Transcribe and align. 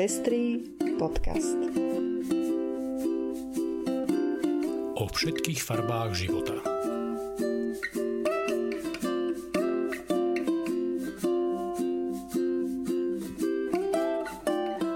Pestrý 0.00 0.64
podcast. 0.96 1.60
O 4.96 5.04
všetkých 5.04 5.60
farbách 5.60 6.16
života. 6.16 6.56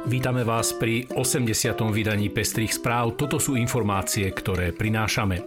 Vítame 0.08 0.40
vás 0.40 0.72
pri 0.72 1.04
80. 1.12 1.52
vydaní 1.92 2.32
Pestrých 2.32 2.72
správ. 2.72 3.20
Toto 3.20 3.36
sú 3.36 3.60
informácie, 3.60 4.32
ktoré 4.32 4.72
prinášame. 4.72 5.44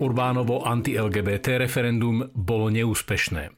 Urbánovo 0.00 0.64
anti-LGBT 0.64 1.68
referendum 1.68 2.32
bolo 2.32 2.72
neúspešné. 2.72 3.52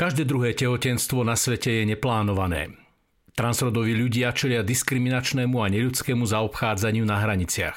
Každé 0.00 0.24
druhé 0.24 0.56
tehotenstvo 0.56 1.28
na 1.28 1.36
svete 1.36 1.84
je 1.84 1.92
neplánované. 1.92 2.85
Transrodoví 3.36 3.92
ľudia 3.92 4.32
čelia 4.32 4.64
diskriminačnému 4.64 5.60
a 5.60 5.68
neľudskému 5.68 6.24
zaobchádzaniu 6.24 7.04
na 7.04 7.20
hraniciach. 7.20 7.76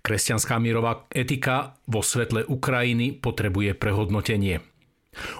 Kresťanská 0.00 0.56
mierová 0.56 1.04
etika 1.12 1.76
vo 1.84 2.00
svetle 2.00 2.48
Ukrajiny 2.48 3.12
potrebuje 3.20 3.76
prehodnotenie. 3.76 4.64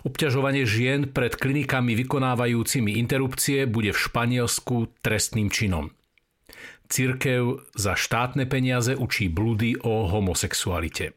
Obťažovanie 0.05 0.69
žien 0.69 1.09
pred 1.09 1.33
klinikami 1.33 1.97
vykonávajúcimi 1.97 3.01
interrupcie 3.01 3.65
bude 3.65 3.97
v 3.97 4.03
Španielsku 4.05 5.01
trestným 5.01 5.49
činom. 5.49 5.97
Cirkev 6.93 7.73
za 7.73 7.97
štátne 7.97 8.45
peniaze 8.45 8.93
učí 8.93 9.33
blúdy 9.33 9.81
o 9.81 10.13
homosexualite. 10.13 11.17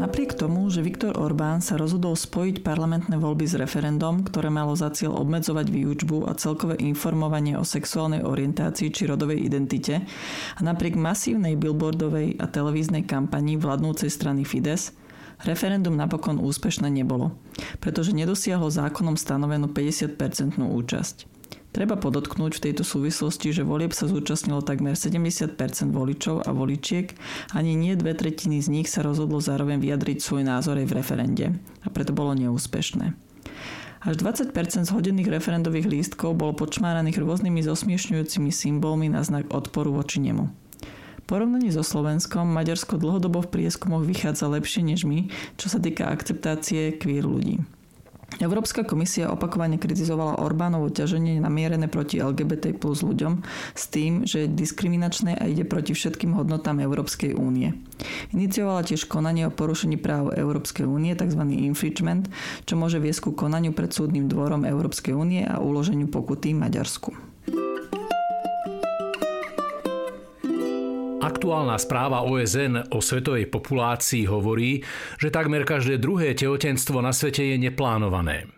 Napriek 0.00 0.32
tomu, 0.32 0.64
že 0.72 0.80
Viktor 0.80 1.12
Orbán 1.20 1.60
sa 1.60 1.76
rozhodol 1.76 2.16
spojiť 2.16 2.64
parlamentné 2.64 3.20
voľby 3.20 3.44
s 3.44 3.60
referendum, 3.60 4.24
ktoré 4.24 4.48
malo 4.48 4.72
za 4.72 4.88
cieľ 4.96 5.20
obmedzovať 5.20 5.68
výučbu 5.68 6.24
a 6.24 6.32
celkové 6.40 6.80
informovanie 6.80 7.60
o 7.60 7.68
sexuálnej 7.68 8.24
orientácii 8.24 8.88
či 8.96 9.04
rodovej 9.04 9.44
identite 9.44 10.00
a 10.56 10.60
napriek 10.64 10.96
masívnej 10.96 11.52
billboardovej 11.60 12.40
a 12.40 12.48
televíznej 12.48 13.04
kampani 13.04 13.60
vládnúcej 13.60 14.08
strany 14.08 14.48
Fides, 14.48 14.96
referendum 15.44 15.92
napokon 15.92 16.40
úspešné 16.40 16.88
nebolo, 16.88 17.36
pretože 17.84 18.16
nedosiahlo 18.16 18.72
zákonom 18.72 19.20
stanovenú 19.20 19.68
50-percentnú 19.68 20.80
účasť. 20.80 21.39
Treba 21.70 21.94
podotknúť 21.94 22.58
v 22.58 22.64
tejto 22.66 22.82
súvislosti, 22.82 23.54
že 23.54 23.62
volieb 23.62 23.94
sa 23.94 24.10
zúčastnilo 24.10 24.58
takmer 24.58 24.98
70% 24.98 25.54
voličov 25.94 26.42
a 26.42 26.50
voličiek, 26.50 27.14
ani 27.54 27.78
nie 27.78 27.94
dve 27.94 28.18
tretiny 28.18 28.58
z 28.58 28.68
nich 28.74 28.90
sa 28.90 29.06
rozhodlo 29.06 29.38
zároveň 29.38 29.78
vyjadriť 29.78 30.18
svoj 30.18 30.42
názor 30.50 30.82
aj 30.82 30.86
v 30.90 30.96
referende 30.98 31.46
a 31.86 31.88
preto 31.94 32.10
bolo 32.10 32.34
neúspešné. 32.34 33.14
Až 34.00 34.14
20% 34.18 34.50
zhodených 34.88 35.28
referendových 35.30 35.86
lístkov 35.86 36.34
bolo 36.34 36.58
počmáraných 36.58 37.22
rôznymi 37.22 37.62
zosmiešňujúcimi 37.62 38.50
symbolmi 38.50 39.06
na 39.06 39.22
znak 39.22 39.46
odporu 39.54 39.94
voči 39.94 40.18
nemu. 40.24 40.50
porovnaní 41.30 41.70
so 41.70 41.86
Slovenskom 41.86 42.50
Maďarsko 42.50 42.98
dlhodobo 42.98 43.46
v 43.46 43.52
prieskumoch 43.60 44.02
vychádza 44.02 44.50
lepšie 44.50 44.82
než 44.82 45.06
my, 45.06 45.30
čo 45.54 45.70
sa 45.70 45.78
týka 45.78 46.10
akceptácie 46.10 46.98
queer 46.98 47.22
ľudí. 47.22 47.62
Európska 48.40 48.88
komisia 48.88 49.28
opakovane 49.28 49.76
kritizovala 49.76 50.40
Orbánovo 50.40 50.88
ťaženie 50.88 51.44
namierené 51.44 51.92
proti 51.92 52.24
LGBT 52.24 52.72
plus 52.72 53.04
ľuďom 53.04 53.44
s 53.76 53.84
tým, 53.92 54.24
že 54.24 54.48
je 54.48 54.56
diskriminačné 54.56 55.36
a 55.36 55.44
ide 55.44 55.68
proti 55.68 55.92
všetkým 55.92 56.32
hodnotám 56.32 56.80
Európskej 56.80 57.36
únie. 57.36 57.76
Iniciovala 58.32 58.80
tiež 58.80 59.04
konanie 59.04 59.44
o 59.44 59.52
porušení 59.52 60.00
práv 60.00 60.32
Európskej 60.32 60.88
únie, 60.88 61.12
tzv. 61.12 61.44
infringement, 61.52 62.32
čo 62.64 62.80
môže 62.80 62.96
viesť 62.96 63.28
ku 63.28 63.30
konaniu 63.36 63.76
pred 63.76 63.92
súdnym 63.92 64.24
dvorom 64.24 64.64
Európskej 64.64 65.12
únie 65.12 65.44
a 65.44 65.60
uloženiu 65.60 66.08
pokuty 66.08 66.56
Maďarsku. 66.56 67.29
Aktuálna 71.30 71.78
správa 71.78 72.26
OSN 72.26 72.90
o 72.90 72.98
svetovej 72.98 73.46
populácii 73.46 74.26
hovorí, 74.26 74.82
že 75.14 75.30
takmer 75.30 75.62
každé 75.62 76.02
druhé 76.02 76.34
tehotenstvo 76.34 76.98
na 76.98 77.14
svete 77.14 77.54
je 77.54 77.56
neplánované. 77.56 78.50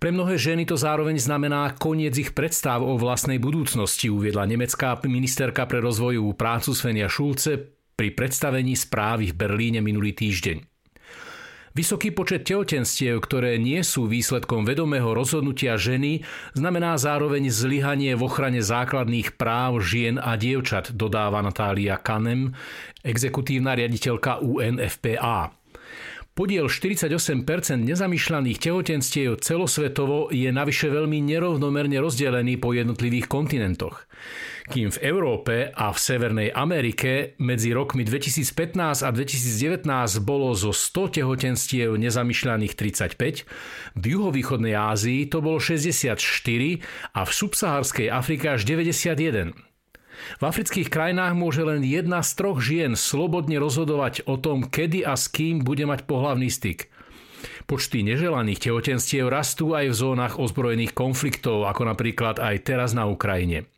Pre 0.00 0.08
mnohé 0.08 0.40
ženy 0.40 0.64
to 0.64 0.80
zároveň 0.80 1.20
znamená 1.20 1.76
koniec 1.76 2.16
ich 2.16 2.32
predstav 2.32 2.80
o 2.80 2.96
vlastnej 2.96 3.36
budúcnosti, 3.36 4.08
uviedla 4.08 4.48
nemecká 4.48 4.96
ministerka 5.04 5.68
pre 5.68 5.84
rozvojovú 5.84 6.32
prácu 6.32 6.72
Svenia 6.72 7.06
Šulce 7.06 7.60
pri 7.94 8.16
predstavení 8.16 8.72
správy 8.74 9.30
v 9.30 9.38
Berlíne 9.38 9.80
minulý 9.84 10.16
týždeň. 10.16 10.73
Vysoký 11.74 12.14
počet 12.14 12.46
tehotenstiev, 12.46 13.18
ktoré 13.18 13.58
nie 13.58 13.82
sú 13.82 14.06
výsledkom 14.06 14.62
vedomého 14.62 15.10
rozhodnutia 15.10 15.74
ženy, 15.74 16.22
znamená 16.54 16.94
zároveň 16.94 17.50
zlyhanie 17.50 18.14
v 18.14 18.22
ochrane 18.30 18.62
základných 18.62 19.34
práv 19.34 19.82
žien 19.82 20.22
a 20.22 20.38
dievčat, 20.38 20.94
dodáva 20.94 21.42
Natália 21.42 21.98
Kanem, 21.98 22.54
exekutívna 23.02 23.74
riaditeľka 23.74 24.38
UNFPA. 24.46 25.63
Podiel 26.34 26.66
48% 26.66 27.46
nezamýšľaných 27.86 28.58
tehotenstiev 28.58 29.38
celosvetovo 29.38 30.34
je 30.34 30.50
navyše 30.50 30.90
veľmi 30.90 31.22
nerovnomerne 31.22 32.02
rozdelený 32.02 32.58
po 32.58 32.74
jednotlivých 32.74 33.30
kontinentoch 33.30 34.10
kým 34.64 34.88
v 34.88 34.98
Európe 35.04 35.68
a 35.68 35.92
v 35.92 35.98
Severnej 36.00 36.48
Amerike 36.48 37.36
medzi 37.36 37.76
rokmi 37.76 38.00
2015 38.00 39.04
a 39.04 39.12
2019 39.12 39.84
bolo 40.24 40.56
zo 40.56 40.72
100 40.72 41.20
tehotenstiev 41.20 41.92
nezamýšľaných 42.00 42.72
35, 42.72 43.44
v 44.00 44.04
juhovýchodnej 44.04 44.72
Ázii 44.72 45.28
to 45.28 45.44
bolo 45.44 45.60
64 45.60 46.16
a 47.12 47.20
v 47.28 47.30
subsaharskej 47.30 48.08
Afrike 48.08 48.56
až 48.56 48.64
91. 48.64 49.73
V 50.38 50.42
afrických 50.42 50.88
krajinách 50.88 51.34
môže 51.36 51.62
len 51.64 51.84
jedna 51.84 52.22
z 52.24 52.30
troch 52.38 52.58
žien 52.62 52.94
slobodne 52.94 53.58
rozhodovať 53.58 54.24
o 54.24 54.38
tom, 54.40 54.66
kedy 54.66 55.02
a 55.04 55.18
s 55.18 55.28
kým 55.28 55.62
bude 55.62 55.84
mať 55.84 56.06
pohlavný 56.06 56.48
styk. 56.48 56.90
Počty 57.64 58.04
neželaných 58.04 58.68
tehotenstiev 58.68 59.28
rastú 59.28 59.76
aj 59.76 59.92
v 59.92 59.98
zónach 59.98 60.34
ozbrojených 60.40 60.96
konfliktov, 60.96 61.68
ako 61.68 61.88
napríklad 61.88 62.40
aj 62.40 62.64
teraz 62.64 62.96
na 62.96 63.08
Ukrajine. 63.08 63.68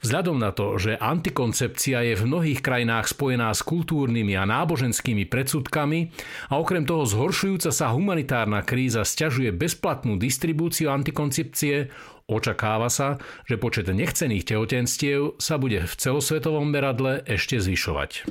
Vzhľadom 0.00 0.40
na 0.40 0.50
to, 0.54 0.78
že 0.80 0.96
antikoncepcia 0.96 2.12
je 2.12 2.14
v 2.16 2.26
mnohých 2.26 2.60
krajinách 2.64 3.12
spojená 3.12 3.52
s 3.52 3.60
kultúrnymi 3.66 4.34
a 4.38 4.48
náboženskými 4.48 5.28
predsudkami 5.28 6.12
a 6.48 6.56
okrem 6.56 6.86
toho 6.86 7.04
zhoršujúca 7.04 7.70
sa 7.74 7.92
humanitárna 7.92 8.64
kríza 8.64 9.04
stiažuje 9.04 9.52
bezplatnú 9.52 10.16
distribúciu 10.16 10.88
antikoncepcie, 10.94 11.92
očakáva 12.30 12.86
sa, 12.88 13.18
že 13.44 13.58
počet 13.58 13.90
nechcených 13.90 14.46
tehotenstiev 14.46 15.36
sa 15.42 15.58
bude 15.58 15.82
v 15.82 15.94
celosvetovom 15.98 16.70
meradle 16.70 17.26
ešte 17.26 17.58
zvyšovať. 17.58 18.30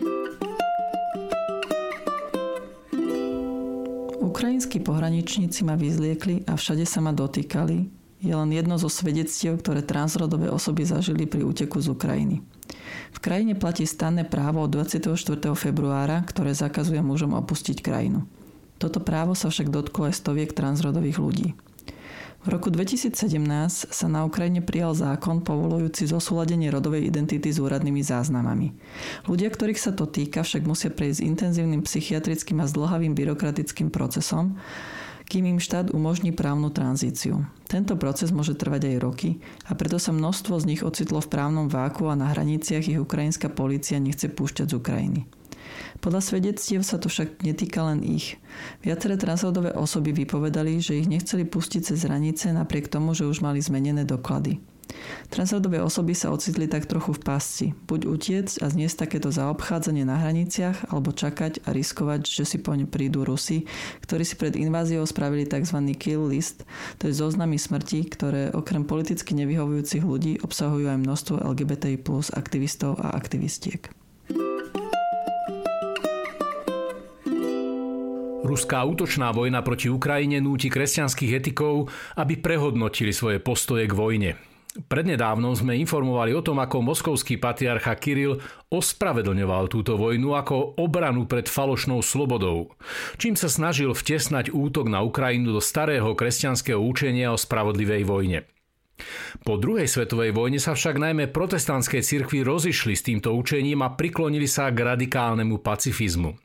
Ukrajinskí 4.20 4.80
pohraničníci 4.80 5.68
ma 5.68 5.76
vyzliekli 5.76 6.48
a 6.48 6.56
všade 6.56 6.88
sa 6.88 7.04
ma 7.04 7.12
dotýkali, 7.12 7.99
je 8.20 8.36
len 8.36 8.52
jedno 8.52 8.76
zo 8.76 8.92
svedectiev, 8.92 9.64
ktoré 9.64 9.80
transrodové 9.80 10.52
osoby 10.52 10.84
zažili 10.84 11.24
pri 11.24 11.48
úteku 11.48 11.80
z 11.80 11.96
Ukrajiny. 11.96 12.44
V 13.16 13.20
krajine 13.24 13.56
platí 13.56 13.88
stanné 13.88 14.28
právo 14.28 14.64
od 14.64 14.72
24. 14.76 15.16
februára, 15.56 16.22
ktoré 16.28 16.52
zakazuje 16.52 17.00
mužom 17.00 17.34
opustiť 17.34 17.80
krajinu. 17.80 18.28
Toto 18.80 19.04
právo 19.04 19.36
sa 19.36 19.52
však 19.52 19.72
dotklo 19.72 20.08
aj 20.12 20.20
stoviek 20.20 20.52
transrodových 20.56 21.20
ľudí. 21.20 21.50
V 22.40 22.48
roku 22.48 22.72
2017 22.72 23.20
sa 23.92 24.08
na 24.08 24.24
Ukrajine 24.24 24.64
prijal 24.64 24.96
zákon 24.96 25.44
povolujúci 25.44 26.08
zosúladenie 26.08 26.72
rodovej 26.72 27.12
identity 27.12 27.52
s 27.52 27.60
úradnými 27.60 28.00
záznamami. 28.00 28.72
Ľudia, 29.28 29.52
ktorých 29.52 29.76
sa 29.76 29.92
to 29.92 30.08
týka, 30.08 30.48
však 30.48 30.64
musia 30.64 30.88
prejsť 30.88 31.20
intenzívnym 31.20 31.84
psychiatrickým 31.84 32.64
a 32.64 32.70
zdlhavým 32.72 33.12
byrokratickým 33.12 33.92
procesom, 33.92 34.56
kým 35.30 35.46
im 35.46 35.60
štát 35.62 35.94
umožní 35.94 36.34
právnu 36.34 36.74
tranzíciu. 36.74 37.46
Tento 37.70 37.94
proces 38.02 38.34
môže 38.34 38.58
trvať 38.58 38.90
aj 38.90 38.98
roky 38.98 39.30
a 39.70 39.78
preto 39.78 40.02
sa 40.02 40.10
množstvo 40.10 40.58
z 40.58 40.68
nich 40.74 40.82
ocitlo 40.82 41.22
v 41.22 41.30
právnom 41.30 41.70
váku 41.70 42.10
a 42.10 42.18
na 42.18 42.34
hraniciach 42.34 42.90
ich 42.90 42.98
ukrajinská 42.98 43.54
polícia 43.54 44.02
nechce 44.02 44.26
púšťať 44.26 44.74
z 44.74 44.78
Ukrajiny. 44.82 45.22
Podľa 46.02 46.22
svedectiev 46.26 46.82
sa 46.82 46.98
to 46.98 47.14
však 47.14 47.46
netýka 47.46 47.86
len 47.86 48.02
ich. 48.02 48.42
Viaceré 48.82 49.22
transrodové 49.22 49.70
osoby 49.78 50.16
vypovedali, 50.18 50.82
že 50.82 50.98
ich 50.98 51.12
nechceli 51.12 51.46
pustiť 51.46 51.94
cez 51.94 52.10
hranice 52.10 52.50
napriek 52.50 52.90
tomu, 52.90 53.14
že 53.14 53.30
už 53.30 53.46
mali 53.46 53.62
zmenené 53.62 54.10
doklady. 54.10 54.58
Transrodové 55.30 55.78
osoby 55.80 56.18
sa 56.18 56.34
ocitli 56.34 56.66
tak 56.66 56.90
trochu 56.90 57.14
v 57.14 57.22
pásci. 57.22 57.66
Buď 57.86 58.10
utiecť 58.10 58.56
a 58.62 58.66
zniesť 58.68 59.06
takéto 59.06 59.30
zaobchádzanie 59.30 60.02
na 60.02 60.18
hraniciach, 60.18 60.90
alebo 60.90 61.14
čakať 61.14 61.64
a 61.64 61.70
riskovať, 61.70 62.26
že 62.26 62.44
si 62.50 62.58
po 62.58 62.74
ne 62.74 62.90
prídu 62.90 63.22
Rusi, 63.22 63.70
ktorí 64.02 64.26
si 64.26 64.34
pred 64.34 64.58
inváziou 64.58 65.06
spravili 65.06 65.46
tzv. 65.46 65.78
kill 65.96 66.26
list, 66.26 66.66
to 66.98 67.08
je 67.08 67.14
zoznamy 67.14 67.62
smrti, 67.62 68.10
ktoré 68.10 68.50
okrem 68.50 68.84
politicky 68.84 69.38
nevyhovujúcich 69.38 70.02
ľudí 70.02 70.42
obsahujú 70.42 70.90
aj 70.90 71.00
množstvo 71.06 71.36
LGBTI 71.46 72.02
plus 72.02 72.34
aktivistov 72.34 72.98
a 72.98 73.14
aktivistiek. 73.14 73.94
Ruská 78.50 78.82
útočná 78.82 79.30
vojna 79.30 79.62
proti 79.62 79.94
Ukrajine 79.94 80.42
núti 80.42 80.74
kresťanských 80.74 81.38
etikov, 81.38 81.94
aby 82.18 82.34
prehodnotili 82.34 83.14
svoje 83.14 83.38
postoje 83.38 83.86
k 83.86 83.94
vojne. 83.94 84.49
Prednedávnom 84.80 85.52
sme 85.60 85.76
informovali 85.76 86.32
o 86.32 86.40
tom, 86.40 86.64
ako 86.64 86.80
moskovský 86.80 87.36
patriarcha 87.36 87.92
Kiril 88.00 88.40
ospravedlňoval 88.72 89.68
túto 89.68 90.00
vojnu 90.00 90.32
ako 90.40 90.80
obranu 90.80 91.28
pred 91.28 91.52
falošnou 91.52 92.00
slobodou, 92.00 92.72
čím 93.20 93.36
sa 93.36 93.52
snažil 93.52 93.92
vtesnať 93.92 94.56
útok 94.56 94.88
na 94.88 95.04
Ukrajinu 95.04 95.52
do 95.52 95.60
starého 95.60 96.16
kresťanského 96.16 96.80
učenia 96.80 97.36
o 97.36 97.38
spravodlivej 97.38 98.08
vojne. 98.08 98.40
Po 99.48 99.56
druhej 99.56 99.88
svetovej 99.88 100.36
vojne 100.36 100.60
sa 100.60 100.76
však 100.76 101.00
najmä 101.00 101.32
protestantské 101.32 102.04
cirkvy 102.04 102.44
rozišli 102.44 102.94
s 102.96 103.04
týmto 103.04 103.32
učením 103.36 103.80
a 103.84 103.96
priklonili 103.96 104.48
sa 104.48 104.72
k 104.72 104.96
radikálnemu 104.96 105.60
pacifizmu. 105.64 106.36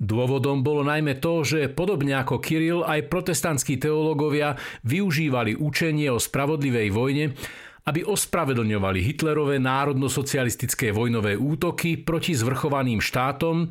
Dôvodom 0.00 0.64
bolo 0.64 0.80
najmä 0.80 1.20
to, 1.20 1.44
že 1.44 1.68
podobne 1.68 2.16
ako 2.16 2.40
Kiril 2.40 2.80
aj 2.88 3.12
protestantskí 3.12 3.76
teológovia 3.76 4.56
využívali 4.80 5.60
učenie 5.60 6.08
o 6.08 6.16
spravodlivej 6.16 6.88
vojne, 6.88 7.36
aby 7.84 8.08
ospravedlňovali 8.08 8.96
Hitlerové 9.04 9.60
národno-socialistické 9.60 10.96
vojnové 10.96 11.36
útoky 11.36 12.00
proti 12.00 12.32
zvrchovaným 12.32 13.04
štátom 13.04 13.68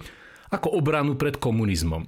ako 0.53 0.67
obranu 0.77 1.17
pred 1.17 1.41
komunizmom. 1.41 2.05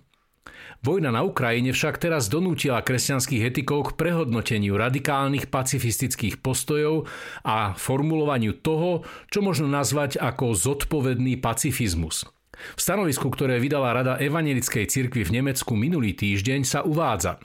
Vojna 0.86 1.10
na 1.14 1.26
Ukrajine 1.26 1.74
však 1.74 1.98
teraz 1.98 2.30
donútila 2.30 2.86
kresťanských 2.86 3.54
etikov 3.54 3.94
k 3.94 4.06
prehodnoteniu 4.06 4.78
radikálnych 4.78 5.50
pacifistických 5.50 6.42
postojov 6.46 7.10
a 7.42 7.74
formulovaniu 7.74 8.54
toho, 8.62 9.02
čo 9.34 9.42
možno 9.42 9.66
nazvať 9.66 10.22
ako 10.22 10.54
zodpovedný 10.54 11.42
pacifizmus– 11.42 12.22
v 12.52 12.80
stanovisku, 12.80 13.28
ktoré 13.32 13.58
vydala 13.58 13.96
Rada 13.96 14.14
Evangelickej 14.20 14.86
cirkvi 14.88 15.24
v 15.24 15.42
Nemecku 15.42 15.74
minulý 15.74 16.14
týždeň 16.14 16.62
sa 16.68 16.84
uvádza 16.84 17.42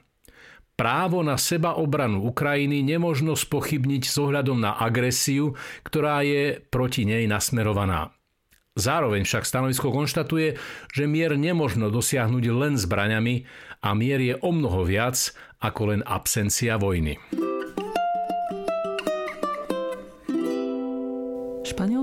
Právo 0.77 1.25
na 1.25 1.41
seba 1.41 1.81
obranu 1.81 2.29
Ukrajiny 2.29 2.85
nemožno 2.85 3.33
spochybniť 3.33 4.03
s 4.05 4.21
ohľadom 4.21 4.61
na 4.61 4.77
agresiu, 4.77 5.57
ktorá 5.81 6.21
je 6.21 6.61
proti 6.69 7.09
nej 7.09 7.25
nasmerovaná. 7.25 8.13
Zároveň 8.77 9.25
však 9.25 9.49
stanovisko 9.49 9.89
konštatuje, 9.89 10.61
že 10.93 11.09
mier 11.09 11.33
nemožno 11.41 11.89
dosiahnuť 11.89 12.45
len 12.53 12.77
zbraňami 12.77 13.49
a 13.81 13.89
mier 13.97 14.21
je 14.21 14.35
o 14.37 14.53
mnoho 14.53 14.85
viac 14.85 15.17
ako 15.65 15.97
len 15.97 16.01
absencia 16.05 16.77
vojny. 16.77 17.17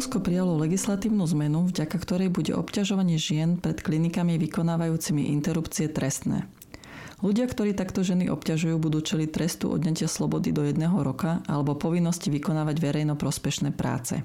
Španielsko 0.04 0.28
prijalo 0.28 0.60
legislatívnu 0.60 1.24
zmenu, 1.32 1.72
vďaka 1.72 1.96
ktorej 1.96 2.28
bude 2.28 2.52
obťažovanie 2.52 3.16
žien 3.16 3.56
pred 3.56 3.80
klinikami 3.80 4.36
vykonávajúcimi 4.36 5.32
interrupcie 5.32 5.88
trestné. 5.88 6.44
Ľudia, 7.24 7.48
ktorí 7.48 7.72
takto 7.72 8.04
ženy 8.04 8.28
obťažujú, 8.28 8.84
budú 8.84 9.00
čeliť 9.00 9.32
trestu 9.32 9.72
odňatia 9.72 10.12
slobody 10.12 10.52
do 10.52 10.68
jedného 10.68 11.00
roka 11.08 11.40
alebo 11.48 11.80
povinnosti 11.80 12.28
vykonávať 12.36 12.84
verejno 12.84 13.16
prospešné 13.16 13.72
práce. 13.72 14.20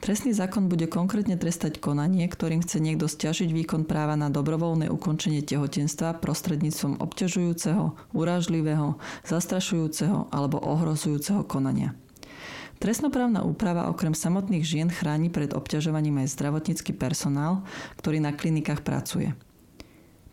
Trestný 0.00 0.32
zákon 0.32 0.72
bude 0.72 0.88
konkrétne 0.88 1.36
trestať 1.36 1.84
konanie, 1.84 2.24
ktorým 2.24 2.64
chce 2.64 2.80
niekto 2.80 3.04
stiažiť 3.04 3.52
výkon 3.52 3.84
práva 3.84 4.16
na 4.16 4.32
dobrovoľné 4.32 4.88
ukončenie 4.88 5.44
tehotenstva 5.44 6.16
prostredníctvom 6.24 7.04
obťažujúceho, 7.04 8.16
urážlivého, 8.16 8.96
zastrašujúceho 9.28 10.32
alebo 10.32 10.64
ohrozujúceho 10.64 11.44
konania. 11.44 11.92
Trestnoprávna 12.84 13.48
úprava 13.48 13.88
okrem 13.88 14.12
samotných 14.12 14.60
žien 14.60 14.92
chráni 14.92 15.32
pred 15.32 15.56
obťažovaním 15.56 16.20
aj 16.20 16.36
zdravotnícky 16.36 16.92
personál, 16.92 17.64
ktorý 17.96 18.20
na 18.20 18.36
klinikách 18.36 18.84
pracuje. 18.84 19.32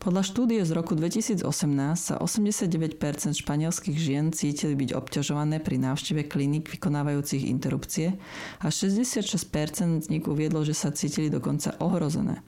Podľa 0.04 0.28
štúdie 0.28 0.60
z 0.68 0.76
roku 0.76 0.92
2018 0.92 1.48
sa 1.96 2.20
89% 2.20 3.00
španielských 3.40 3.96
žien 3.96 4.36
cítili 4.36 4.76
byť 4.76 5.00
obťažované 5.00 5.64
pri 5.64 5.80
návšteve 5.80 6.28
klinik 6.28 6.68
vykonávajúcich 6.68 7.48
interrupcie 7.48 8.20
a 8.60 8.68
66% 8.68 10.04
z 10.04 10.08
nich 10.12 10.28
uviedlo, 10.28 10.68
že 10.68 10.76
sa 10.76 10.92
cítili 10.92 11.32
dokonca 11.32 11.80
ohrozené. 11.80 12.44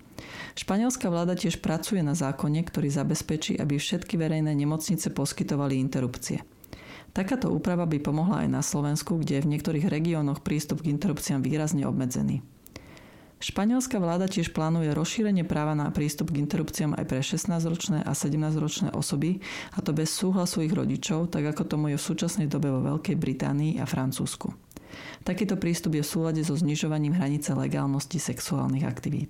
Španielská 0.59 1.07
vláda 1.07 1.39
tiež 1.39 1.63
pracuje 1.63 2.03
na 2.03 2.11
zákone, 2.11 2.59
ktorý 2.67 2.91
zabezpečí, 2.91 3.55
aby 3.55 3.79
všetky 3.79 4.19
verejné 4.19 4.51
nemocnice 4.51 5.15
poskytovali 5.15 5.79
interrupcie. 5.79 6.43
Takáto 7.13 7.53
úprava 7.53 7.85
by 7.85 8.01
pomohla 8.01 8.41
aj 8.41 8.49
na 8.49 8.65
Slovensku, 8.65 9.21
kde 9.21 9.37
je 9.37 9.43
v 9.45 9.51
niektorých 9.53 9.85
regiónoch 9.85 10.41
prístup 10.41 10.81
k 10.81 10.89
interrupciám 10.89 11.45
výrazne 11.45 11.85
obmedzený. 11.85 12.41
Španielská 13.37 13.99
vláda 13.99 14.25
tiež 14.25 14.55
plánuje 14.55 14.95
rozšírenie 14.95 15.45
práva 15.45 15.77
na 15.77 15.91
prístup 15.93 16.33
k 16.33 16.41
interrupciám 16.41 16.95
aj 16.97 17.05
pre 17.05 17.19
16-ročné 17.21 18.01
a 18.01 18.15
17-ročné 18.15 18.95
osoby, 18.97 19.43
a 19.75 19.83
to 19.83 19.93
bez 19.93 20.09
súhlasu 20.15 20.65
ich 20.65 20.73
rodičov, 20.73 21.29
tak 21.29 21.53
ako 21.53 21.67
tomu 21.67 21.93
je 21.93 21.99
v 21.99 22.07
súčasnej 22.07 22.47
dobe 22.49 22.71
vo 22.71 22.81
Veľkej 22.81 23.19
Británii 23.19 23.77
a 23.77 23.85
Francúzsku. 23.85 24.49
Takýto 25.27 25.59
prístup 25.59 25.99
je 25.99 26.07
v 26.07 26.11
súlade 26.17 26.41
so 26.41 26.55
znižovaním 26.55 27.13
hranice 27.13 27.53
legálnosti 27.53 28.17
sexuálnych 28.17 28.87
aktivít. 28.87 29.29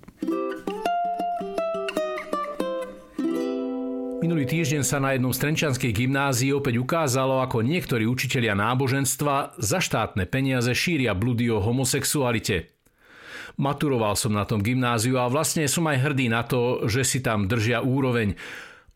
Minulý 4.24 4.48
týždeň 4.48 4.88
sa 4.88 5.04
na 5.04 5.12
jednom 5.12 5.36
z 5.36 5.44
Trenčanských 5.44 5.92
gymnázií 5.92 6.48
opäť 6.48 6.80
ukázalo, 6.80 7.44
ako 7.44 7.60
niektorí 7.60 8.08
učitelia 8.08 8.56
náboženstva 8.56 9.60
za 9.60 9.84
štátne 9.84 10.24
peniaze 10.24 10.72
šíria 10.72 11.12
blúdy 11.12 11.52
o 11.52 11.60
homosexualite. 11.60 12.72
Maturoval 13.60 14.16
som 14.16 14.32
na 14.32 14.48
tom 14.48 14.64
gymnáziu 14.64 15.20
a 15.20 15.28
vlastne 15.28 15.68
som 15.68 15.84
aj 15.92 16.08
hrdý 16.08 16.32
na 16.32 16.40
to, 16.40 16.88
že 16.88 17.04
si 17.04 17.20
tam 17.20 17.44
držia 17.44 17.84
úroveň. 17.84 18.32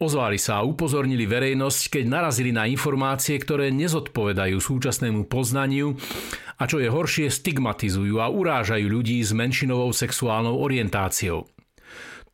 Ozvali 0.01 0.41
sa 0.41 0.65
a 0.65 0.67
upozornili 0.67 1.29
verejnosť, 1.29 2.01
keď 2.01 2.05
narazili 2.09 2.49
na 2.49 2.65
informácie, 2.65 3.37
ktoré 3.37 3.69
nezodpovedajú 3.69 4.57
súčasnému 4.57 5.29
poznaniu 5.29 5.93
a 6.57 6.65
čo 6.65 6.81
je 6.81 6.89
horšie, 6.89 7.29
stigmatizujú 7.29 8.17
a 8.17 8.33
urážajú 8.33 8.89
ľudí 8.89 9.21
s 9.21 9.37
menšinovou 9.37 9.93
sexuálnou 9.93 10.57
orientáciou. 10.57 11.58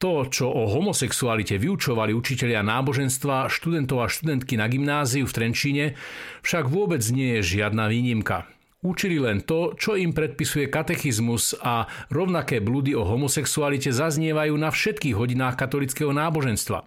To, 0.02 0.26
čo 0.26 0.50
o 0.50 0.66
homosexualite 0.68 1.58
vyučovali 1.58 2.10
učitelia 2.10 2.66
náboženstva, 2.66 3.46
študentov 3.50 4.04
a 4.04 4.10
študentky 4.10 4.58
na 4.58 4.66
gymnáziu 4.66 5.24
v 5.24 5.34
Trenčíne, 5.34 5.86
však 6.42 6.66
vôbec 6.66 7.00
nie 7.14 7.38
je 7.38 7.58
žiadna 7.58 7.86
výnimka. 7.88 8.50
Učili 8.84 9.16
len 9.16 9.40
to, 9.40 9.72
čo 9.80 9.96
im 9.96 10.12
predpisuje 10.12 10.68
katechizmus 10.68 11.56
a 11.56 11.88
rovnaké 12.12 12.60
blúdy 12.60 12.92
o 12.92 13.00
homosexualite 13.00 13.88
zaznievajú 13.88 14.52
na 14.60 14.68
všetkých 14.68 15.16
hodinách 15.16 15.56
katolického 15.56 16.12
náboženstva. 16.12 16.84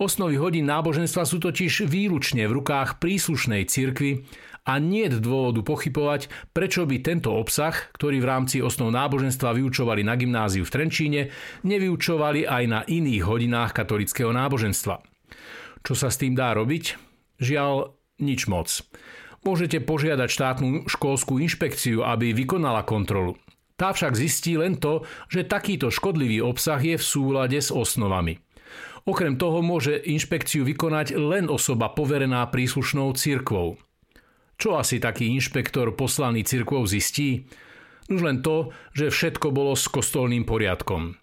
Osnovy 0.00 0.40
hodín 0.40 0.64
náboženstva 0.64 1.28
sú 1.28 1.44
totiž 1.44 1.84
výlučne 1.84 2.48
v 2.48 2.56
rukách 2.56 3.04
príslušnej 3.04 3.68
cirkvi 3.68 4.24
a 4.64 4.80
nie 4.80 5.04
je 5.04 5.20
dôvodu 5.20 5.60
pochybovať, 5.60 6.32
prečo 6.56 6.88
by 6.88 7.04
tento 7.04 7.28
obsah, 7.36 7.76
ktorý 7.92 8.24
v 8.24 8.28
rámci 8.32 8.64
osnov 8.64 8.96
náboženstva 8.96 9.52
vyučovali 9.52 10.00
na 10.00 10.16
gymnáziu 10.16 10.64
v 10.64 10.72
Trenčíne, 10.72 11.28
nevyučovali 11.68 12.48
aj 12.48 12.64
na 12.64 12.80
iných 12.88 13.28
hodinách 13.28 13.76
katolického 13.76 14.32
náboženstva. 14.32 15.04
Čo 15.84 15.92
sa 15.92 16.08
s 16.08 16.16
tým 16.16 16.32
dá 16.32 16.56
robiť? 16.56 16.96
Žiaľ, 17.36 17.92
nič 18.24 18.48
moc. 18.48 18.72
Môžete 19.44 19.84
požiadať 19.84 20.28
štátnu 20.32 20.68
školskú 20.88 21.36
inšpekciu, 21.44 22.08
aby 22.08 22.32
vykonala 22.32 22.88
kontrolu. 22.88 23.36
Tá 23.76 23.92
však 23.92 24.16
zistí 24.16 24.56
len 24.56 24.80
to, 24.80 25.04
že 25.28 25.44
takýto 25.44 25.92
škodlivý 25.92 26.40
obsah 26.40 26.80
je 26.80 26.96
v 26.96 27.04
súlade 27.04 27.60
s 27.60 27.68
osnovami. 27.68 28.40
Okrem 29.08 29.40
toho 29.40 29.64
môže 29.64 29.96
inšpekciu 29.96 30.64
vykonať 30.68 31.16
len 31.16 31.48
osoba 31.48 31.88
poverená 31.92 32.44
príslušnou 32.52 33.16
cirkvou. 33.16 33.80
Čo 34.60 34.76
asi 34.76 35.00
taký 35.00 35.32
inšpektor 35.32 35.96
poslaný 35.96 36.44
cirkvou 36.44 36.84
zistí? 36.84 37.48
Už 38.12 38.20
len 38.20 38.44
to, 38.44 38.76
že 38.92 39.08
všetko 39.08 39.56
bolo 39.56 39.72
s 39.72 39.88
kostolným 39.88 40.44
poriadkom. 40.44 41.16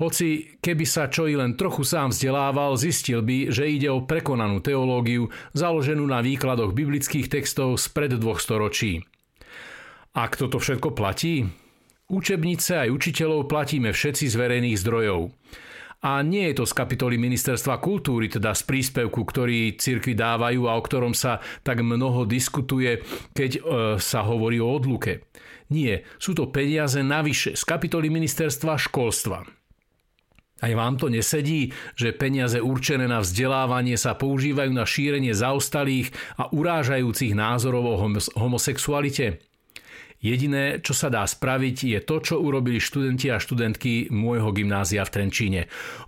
Hoci 0.00 0.56
keby 0.64 0.88
sa 0.88 1.12
čo 1.12 1.28
i 1.28 1.36
len 1.36 1.60
trochu 1.60 1.84
sám 1.84 2.08
vzdelával, 2.08 2.80
zistil 2.80 3.20
by, 3.20 3.52
že 3.52 3.68
ide 3.68 3.92
o 3.92 4.00
prekonanú 4.00 4.64
teológiu, 4.64 5.28
založenú 5.52 6.08
na 6.08 6.24
výkladoch 6.24 6.72
biblických 6.72 7.28
textov 7.28 7.76
spred 7.76 8.16
dvoch 8.16 8.40
storočí. 8.40 9.04
A 10.16 10.24
kto 10.32 10.48
to 10.48 10.56
všetko 10.56 10.96
platí? 10.96 11.52
Učebnice 12.08 12.80
aj 12.80 12.96
učiteľov 12.96 13.44
platíme 13.44 13.92
všetci 13.92 14.24
z 14.32 14.34
verejných 14.40 14.80
zdrojov. 14.80 15.36
A 16.00 16.24
nie 16.24 16.48
je 16.48 16.60
to 16.60 16.64
z 16.64 16.72
kapitoly 16.72 17.20
Ministerstva 17.20 17.76
kultúry, 17.76 18.32
teda 18.32 18.56
z 18.56 18.64
príspevku, 18.64 19.20
ktorý 19.20 19.76
cirkvi 19.76 20.16
dávajú 20.16 20.64
a 20.64 20.72
o 20.72 20.80
ktorom 20.80 21.12
sa 21.12 21.44
tak 21.60 21.84
mnoho 21.84 22.24
diskutuje, 22.24 23.04
keď 23.36 23.50
e, 23.52 23.60
sa 24.00 24.24
hovorí 24.24 24.56
o 24.64 24.72
odluke. 24.72 25.28
Nie, 25.68 26.08
sú 26.16 26.32
to 26.32 26.48
peniaze 26.48 26.96
navyše 27.04 27.52
z 27.52 27.62
kapitoly 27.68 28.08
Ministerstva 28.08 28.80
školstva. 28.80 29.44
Aj 30.60 30.72
vám 30.76 30.96
to 30.96 31.12
nesedí, 31.12 31.72
že 31.96 32.16
peniaze 32.16 32.60
určené 32.60 33.04
na 33.04 33.20
vzdelávanie 33.20 33.96
sa 33.96 34.16
používajú 34.16 34.72
na 34.72 34.84
šírenie 34.84 35.32
zaostalých 35.32 36.12
a 36.36 36.48
urážajúcich 36.52 37.32
názorov 37.32 37.84
o 37.84 37.96
homosexualite? 38.40 39.49
Jediné, 40.20 40.84
čo 40.84 40.92
sa 40.92 41.08
dá 41.08 41.24
spraviť, 41.24 41.76
je 41.96 42.00
to, 42.04 42.20
čo 42.20 42.44
urobili 42.44 42.76
študenti 42.76 43.32
a 43.32 43.40
študentky 43.40 44.12
môjho 44.12 44.52
gymnázia 44.52 45.00
v 45.08 45.12
Trenčíne. 45.16 45.62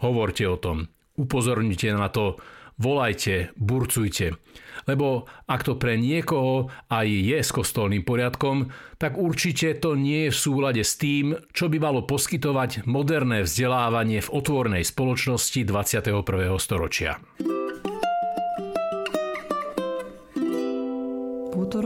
Hovorte 0.05 0.45
o 0.45 0.61
tom, 0.61 0.93
upozornite 1.17 1.89
na 1.97 2.13
to, 2.13 2.37
volajte, 2.77 3.57
burcujte. 3.57 4.37
Lebo 4.85 5.31
ak 5.49 5.65
to 5.65 5.81
pre 5.81 5.97
niekoho 5.97 6.69
aj 6.93 7.09
je 7.09 7.39
s 7.41 7.55
kostolným 7.55 8.05
poriadkom, 8.05 8.69
tak 9.01 9.17
určite 9.17 9.79
to 9.81 9.97
nie 9.97 10.29
je 10.29 10.35
v 10.35 10.41
súlade 10.45 10.83
s 10.85 11.01
tým, 11.01 11.39
čo 11.57 11.73
by 11.73 11.81
malo 11.81 12.05
poskytovať 12.05 12.85
moderné 12.85 13.49
vzdelávanie 13.49 14.21
v 14.21 14.29
otvornej 14.29 14.85
spoločnosti 14.85 15.65
21. 15.65 16.53
storočia. 16.61 17.17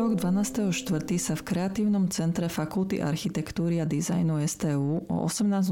Útorok 0.06 0.22
12.4. 0.22 1.18
sa 1.18 1.34
v 1.34 1.42
Kreatívnom 1.42 2.06
centre 2.14 2.46
Fakulty 2.46 3.02
architektúry 3.02 3.82
a 3.82 3.86
dizajnu 3.90 4.38
STU 4.46 5.02
o 5.02 5.26
18.00 5.26 5.66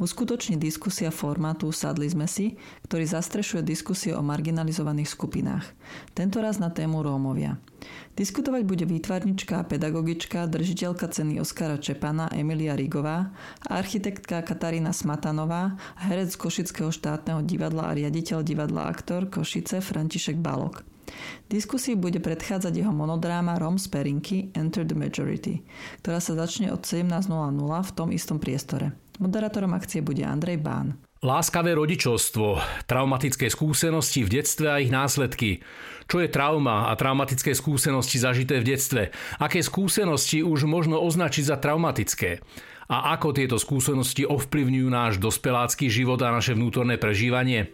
uskutoční 0.00 0.56
diskusia 0.56 1.12
formátu 1.12 1.68
Sadli 1.68 2.08
sme 2.08 2.24
si, 2.24 2.56
ktorý 2.88 3.04
zastrešuje 3.04 3.60
diskusie 3.60 4.16
o 4.16 4.24
marginalizovaných 4.24 5.12
skupinách. 5.12 5.60
Tento 6.16 6.40
raz 6.40 6.56
na 6.56 6.72
tému 6.72 7.04
Rómovia. 7.04 7.60
Diskutovať 8.16 8.64
bude 8.64 8.88
výtvarnička 8.88 9.60
a 9.60 9.68
pedagogička, 9.68 10.48
držiteľka 10.48 11.12
ceny 11.12 11.36
Oskara 11.36 11.76
Čepana 11.76 12.32
Emilia 12.32 12.72
Rigová 12.72 13.28
architektka 13.68 14.40
Katarína 14.40 14.96
Smatanová 14.96 15.76
herec 16.00 16.32
Košického 16.32 16.88
štátneho 16.88 17.44
divadla 17.44 17.92
a 17.92 17.96
riaditeľ 17.96 18.40
divadla 18.40 18.88
aktor 18.88 19.28
Košice 19.28 19.84
František 19.84 20.40
Balok. 20.40 20.93
Diskusii 21.48 21.94
bude 21.94 22.18
predchádzať 22.20 22.72
jeho 22.72 22.92
monodráma 22.92 23.60
Rom 23.60 23.76
z 23.76 23.86
Perinky 23.92 24.48
Enter 24.56 24.82
the 24.82 24.96
Majority, 24.96 25.62
ktorá 26.00 26.18
sa 26.18 26.34
začne 26.34 26.72
od 26.72 26.82
17.00 26.82 27.20
v 27.60 27.90
tom 27.92 28.08
istom 28.10 28.38
priestore. 28.40 28.96
Moderátorom 29.22 29.70
akcie 29.74 30.02
bude 30.02 30.26
Andrej 30.26 30.58
Bán. 30.58 30.98
Láskavé 31.24 31.72
rodičovstvo, 31.72 32.60
traumatické 32.84 33.48
skúsenosti 33.48 34.28
v 34.28 34.42
detstve 34.42 34.68
a 34.68 34.76
ich 34.76 34.92
následky. 34.92 35.64
Čo 36.04 36.20
je 36.20 36.28
trauma 36.28 36.92
a 36.92 36.98
traumatické 37.00 37.56
skúsenosti 37.56 38.20
zažité 38.20 38.60
v 38.60 38.76
detstve? 38.76 39.02
Aké 39.40 39.64
skúsenosti 39.64 40.44
už 40.44 40.68
možno 40.68 41.00
označiť 41.00 41.48
za 41.48 41.56
traumatické? 41.56 42.44
A 42.88 43.16
ako 43.16 43.32
tieto 43.32 43.56
skúsenosti 43.56 44.28
ovplyvňujú 44.28 44.88
náš 44.92 45.16
dospelácky 45.16 45.88
život 45.88 46.20
a 46.20 46.34
naše 46.34 46.52
vnútorné 46.52 47.00
prežívanie? 47.00 47.72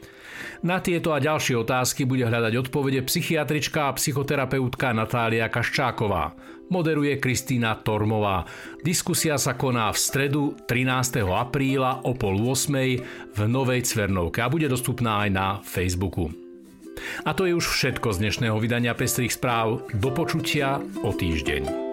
Na 0.61 0.81
tieto 0.81 1.12
a 1.17 1.21
ďalšie 1.21 1.57
otázky 1.57 2.05
bude 2.05 2.25
hľadať 2.25 2.69
odpovede 2.69 3.00
psychiatrička 3.05 3.90
a 3.90 3.97
psychoterapeutka 3.97 4.93
Natália 4.93 5.49
Kaščáková. 5.49 6.37
Moderuje 6.71 7.19
Kristýna 7.19 7.75
Tormová. 7.83 8.47
Diskusia 8.87 9.35
sa 9.43 9.59
koná 9.59 9.90
v 9.90 9.99
stredu 9.99 10.43
13. 10.71 11.26
apríla 11.26 12.07
o 12.07 12.14
pol 12.14 12.38
8. 12.38 13.35
v 13.35 13.40
Novej 13.50 13.83
Cvernovke 13.83 14.38
a 14.38 14.52
bude 14.52 14.71
dostupná 14.71 15.26
aj 15.26 15.31
na 15.35 15.47
Facebooku. 15.67 16.31
A 17.26 17.35
to 17.35 17.49
je 17.49 17.57
už 17.57 17.67
všetko 17.67 18.14
z 18.14 18.21
dnešného 18.29 18.57
vydania 18.61 18.95
Pestrých 18.95 19.35
správ. 19.35 19.83
Do 19.90 20.12
počutia 20.14 20.79
o 21.02 21.11
týždeň. 21.11 21.90